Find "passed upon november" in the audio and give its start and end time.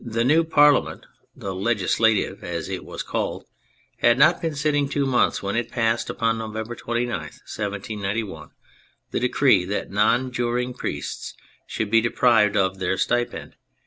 5.70-6.74